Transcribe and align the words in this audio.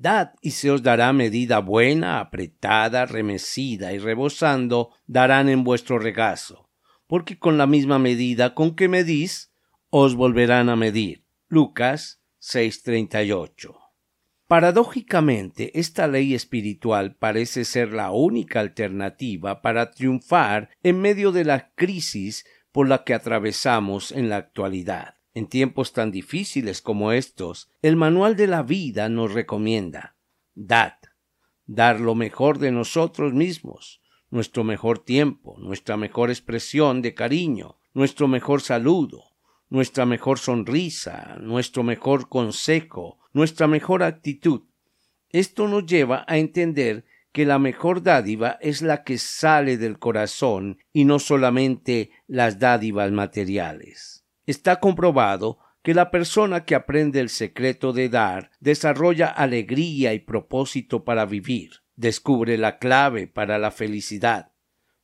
Dad 0.00 0.34
y 0.40 0.52
se 0.52 0.70
os 0.70 0.84
dará 0.84 1.12
medida 1.12 1.58
buena, 1.58 2.20
apretada, 2.20 3.04
remecida 3.04 3.92
y 3.92 3.98
rebosando 3.98 4.90
darán 5.08 5.48
en 5.48 5.64
vuestro 5.64 5.98
regazo, 5.98 6.70
porque 7.08 7.38
con 7.38 7.58
la 7.58 7.66
misma 7.66 7.98
medida 7.98 8.54
con 8.54 8.76
que 8.76 8.86
medís, 8.86 9.52
os 9.90 10.14
volverán 10.14 10.68
a 10.68 10.76
medir. 10.76 11.24
Lucas 11.48 12.22
6:38. 12.38 13.74
Paradójicamente, 14.46 15.78
esta 15.78 16.06
ley 16.06 16.32
espiritual 16.32 17.16
parece 17.16 17.64
ser 17.64 17.92
la 17.92 18.12
única 18.12 18.60
alternativa 18.60 19.62
para 19.62 19.90
triunfar 19.90 20.70
en 20.84 21.00
medio 21.00 21.32
de 21.32 21.44
la 21.44 21.72
crisis 21.74 22.46
por 22.70 22.88
la 22.88 23.02
que 23.02 23.14
atravesamos 23.14 24.12
en 24.12 24.28
la 24.28 24.36
actualidad. 24.36 25.17
En 25.38 25.46
tiempos 25.46 25.92
tan 25.92 26.10
difíciles 26.10 26.82
como 26.82 27.12
estos, 27.12 27.70
el 27.80 27.94
manual 27.94 28.34
de 28.34 28.48
la 28.48 28.64
vida 28.64 29.08
nos 29.08 29.32
recomienda 29.32 30.16
dad, 30.56 30.94
dar 31.64 32.00
lo 32.00 32.16
mejor 32.16 32.58
de 32.58 32.72
nosotros 32.72 33.34
mismos, 33.34 34.02
nuestro 34.30 34.64
mejor 34.64 34.98
tiempo, 34.98 35.54
nuestra 35.60 35.96
mejor 35.96 36.30
expresión 36.30 37.02
de 37.02 37.14
cariño, 37.14 37.78
nuestro 37.94 38.26
mejor 38.26 38.62
saludo, 38.62 39.26
nuestra 39.68 40.06
mejor 40.06 40.40
sonrisa, 40.40 41.36
nuestro 41.40 41.84
mejor 41.84 42.28
consejo, 42.28 43.20
nuestra 43.32 43.68
mejor 43.68 44.02
actitud. 44.02 44.62
Esto 45.28 45.68
nos 45.68 45.86
lleva 45.86 46.24
a 46.26 46.38
entender 46.38 47.04
que 47.30 47.46
la 47.46 47.60
mejor 47.60 48.02
dádiva 48.02 48.58
es 48.60 48.82
la 48.82 49.04
que 49.04 49.18
sale 49.18 49.76
del 49.76 50.00
corazón 50.00 50.78
y 50.92 51.04
no 51.04 51.20
solamente 51.20 52.10
las 52.26 52.58
dádivas 52.58 53.12
materiales. 53.12 54.24
Está 54.48 54.80
comprobado 54.80 55.58
que 55.82 55.92
la 55.92 56.10
persona 56.10 56.64
que 56.64 56.74
aprende 56.74 57.20
el 57.20 57.28
secreto 57.28 57.92
de 57.92 58.08
dar 58.08 58.50
desarrolla 58.60 59.26
alegría 59.26 60.14
y 60.14 60.20
propósito 60.20 61.04
para 61.04 61.26
vivir, 61.26 61.82
descubre 61.96 62.56
la 62.56 62.78
clave 62.78 63.26
para 63.26 63.58
la 63.58 63.70
felicidad. 63.70 64.52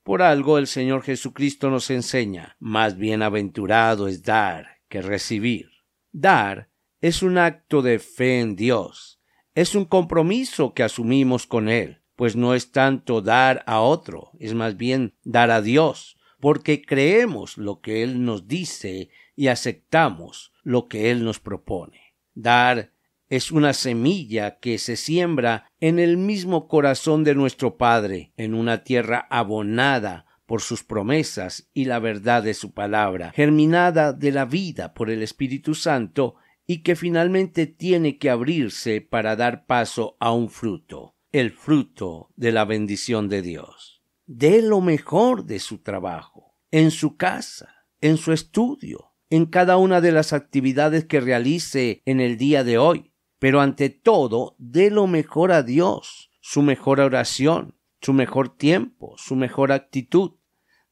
Por 0.03 0.23
algo 0.23 0.57
el 0.57 0.67
Señor 0.67 1.03
Jesucristo 1.03 1.69
nos 1.69 1.91
enseña 1.91 2.57
más 2.59 2.97
bienaventurado 2.97 4.09
es 4.09 4.23
dar 4.23 4.79
que 4.89 5.03
recibir. 5.03 5.69
Dar 6.11 6.71
es 7.03 7.23
un 7.23 7.37
acto 7.37 7.83
de 7.83 7.99
fe 7.99 8.41
en 8.41 8.57
Dios, 8.57 9.21
es 9.55 9.75
un 9.75 9.85
compromiso 9.85 10.73
que 10.73 10.85
asumimos 10.85 11.47
con 11.47 11.69
Él, 11.69 12.01
pues 12.17 12.35
no 12.35 12.55
es 12.55 12.73
tanto 12.73 13.21
dar 13.21 13.63
a 13.67 13.81
otro, 13.81 14.31
es 14.39 14.55
más 14.55 14.79
bien 14.79 15.19
dar 15.23 15.51
a 15.51 15.61
Dios, 15.61 16.17
porque 16.45 16.83
creemos 16.83 17.57
lo 17.57 17.81
que 17.81 18.03
Él 18.03 18.23
nos 18.23 18.47
dice 18.47 19.09
y 19.35 19.47
aceptamos 19.47 20.53
lo 20.63 20.89
que 20.89 21.11
Él 21.11 21.25
nos 21.25 21.41
propone. 21.41 22.17
Dar 22.35 22.93
es 23.31 23.51
una 23.51 23.73
semilla 23.73 24.59
que 24.59 24.77
se 24.77 24.97
siembra 24.97 25.73
en 25.81 25.99
el 25.99 26.19
mismo 26.19 26.69
corazón 26.69 27.25
de 27.25 27.35
nuestro 27.35 27.79
Padre, 27.79 28.35
en 28.37 28.53
una 28.53 28.85
tierra 28.85 29.27
abonada 29.31 30.27
por 30.45 30.61
sus 30.61 30.85
promesas 30.85 31.71
y 31.73 31.87
la 31.87 31.99
verdad 31.99 32.43
de 32.43 32.53
su 32.53 32.75
palabra, 32.75 33.33
germinada 33.35 34.13
de 34.13 34.31
la 34.31 34.45
vida 34.45 34.93
por 34.93 35.09
el 35.09 35.23
Espíritu 35.23 35.75
Santo 35.75 36.35
y 36.67 36.83
que 36.83 36.95
finalmente 36.95 37.67
tiene 37.67 38.19
que 38.19 38.29
abrirse 38.29 39.01
para 39.01 39.35
dar 39.35 39.65
paso 39.65 40.19
a 40.21 40.31
un 40.33 40.51
fruto, 40.51 41.17
el 41.33 41.53
fruto 41.53 42.29
de 42.37 42.53
la 42.53 42.67
bendición 42.67 43.31
de 43.31 43.41
Dios. 43.41 43.94
Dé 44.27 44.63
lo 44.63 44.81
mejor 44.81 45.45
de 45.45 45.59
su 45.59 45.83
trabajo, 45.83 46.57
en 46.71 46.91
su 46.91 47.19
casa, 47.19 47.87
en 48.01 48.17
su 48.17 48.33
estudio, 48.33 49.13
en 49.29 49.45
cada 49.45 49.77
una 49.77 50.01
de 50.01 50.13
las 50.13 50.33
actividades 50.33 51.05
que 51.05 51.21
realice 51.21 52.03
en 52.07 52.21
el 52.21 52.39
día 52.39 52.65
de 52.65 52.79
hoy. 52.79 53.13
Pero 53.39 53.61
ante 53.61 53.91
todo, 53.91 54.57
dé 54.59 54.91
lo 54.91 55.07
mejor 55.07 55.53
a 55.53 55.63
Dios, 55.63 56.31
su 56.41 56.63
mejor 56.63 57.01
oración, 57.01 57.79
su 58.01 58.15
mejor 58.15 58.57
tiempo, 58.57 59.15
su 59.19 59.37
mejor 59.37 59.73
actitud. 59.73 60.33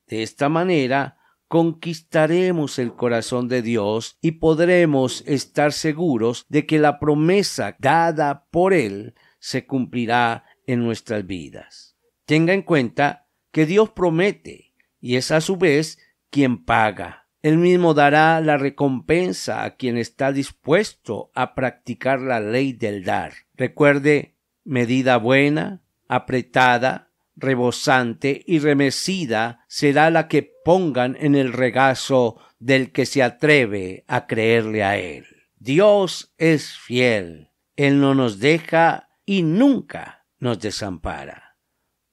De 0.07 0.23
esta 0.23 0.51
manera, 0.51 1.17
conquistaremos 1.49 2.79
el 2.79 2.95
corazón 2.95 3.49
de 3.49 3.63
Dios 3.63 4.19
y 4.21 4.33
podremos 4.33 5.23
estar 5.27 5.73
seguros 5.73 6.45
de 6.51 6.67
que 6.67 6.79
la 6.79 6.99
promesa 6.99 7.77
dada 7.79 8.47
por 8.51 8.75
Él 8.75 9.15
se 9.39 9.67
cumplirá 9.67 10.45
en 10.67 10.85
nuestras 10.85 11.27
vidas. 11.27 11.92
Tenga 12.33 12.55
en 12.55 12.63
cuenta 12.63 13.27
que 13.51 13.67
Dios 13.67 13.91
promete 13.91 14.73
y 15.03 15.17
es 15.17 15.31
a 15.31 15.43
su 15.43 15.59
vez 15.59 15.99
quien 16.31 16.65
paga. 16.65 17.29
Él 17.43 17.59
mismo 17.59 17.93
dará 17.93 18.41
la 18.41 18.57
recompensa 18.57 19.65
a 19.65 19.77
quien 19.77 19.99
está 19.99 20.33
dispuesto 20.33 21.31
a 21.35 21.55
practicar 21.55 22.23
la 22.23 22.41
ley 22.41 22.73
del 22.73 23.05
dar. 23.05 23.35
Recuerde, 23.55 24.39
medida 24.65 25.19
buena, 25.19 25.83
apretada, 26.09 27.11
rebosante 27.37 28.43
y 28.47 28.61
remecida 28.61 29.67
será 29.69 30.09
la 30.09 30.27
que 30.27 30.43
pongan 30.65 31.19
en 31.21 31.35
el 31.35 31.53
regazo 31.53 32.39
del 32.59 32.93
que 32.93 33.05
se 33.05 33.23
atreve 33.23 34.07
a 34.09 34.27
creerle 34.27 34.83
a 34.83 34.97
Él. 34.97 35.27
Dios 35.59 36.33
es 36.39 36.79
fiel. 36.79 37.51
Él 37.77 38.01
no 38.01 38.15
nos 38.15 38.39
deja 38.39 39.11
y 39.27 39.43
nunca 39.43 40.25
nos 40.39 40.61
desampara. 40.61 41.42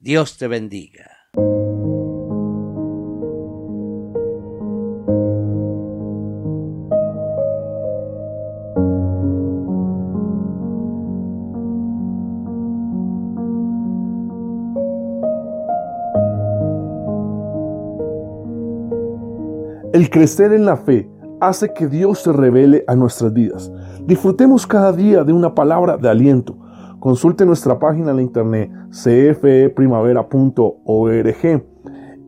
Dios 0.01 0.37
te 0.37 0.47
bendiga. 0.47 1.11
El 19.91 20.09
crecer 20.09 20.53
en 20.53 20.65
la 20.65 20.77
fe 20.77 21.09
hace 21.41 21.73
que 21.73 21.87
Dios 21.87 22.19
se 22.19 22.31
revele 22.31 22.85
a 22.87 22.95
nuestras 22.95 23.33
vidas. 23.33 23.69
Disfrutemos 24.05 24.65
cada 24.65 24.93
día 24.93 25.25
de 25.25 25.33
una 25.33 25.53
palabra 25.53 25.97
de 25.97 26.07
aliento. 26.07 26.57
Consulte 26.99 27.45
nuestra 27.45 27.79
página 27.79 28.11
en 28.11 28.19
internet 28.19 28.69
cfeprimavera.org 28.91 31.63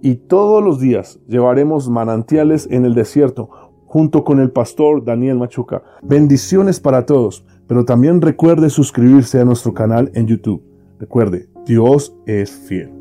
y 0.02 0.16
todos 0.16 0.64
los 0.64 0.80
días 0.80 1.20
llevaremos 1.28 1.90
manantiales 1.90 2.68
en 2.72 2.86
el 2.86 2.96
desierto 2.96 3.50
junto 3.86 4.24
con 4.24 4.40
el 4.40 4.52
pastor 4.52 5.04
Daniel 5.04 5.38
Machuca. 5.38 5.84
Bendiciones 6.02 6.80
para 6.80 7.06
todos, 7.06 7.46
pero 7.68 7.84
también 7.84 8.22
recuerde 8.22 8.70
suscribirse 8.70 9.40
a 9.40 9.46
nuestro 9.46 9.74
canal 9.74 10.12
en 10.16 10.28
YouTube. 10.28 10.64
Recuerde, 11.00 11.50
Dios 11.66 12.16
es 12.26 12.52
fiel. 12.52 13.01